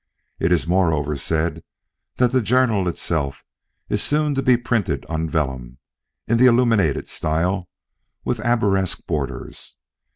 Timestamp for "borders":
9.05-9.75